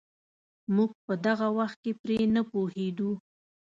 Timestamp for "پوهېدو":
2.51-3.11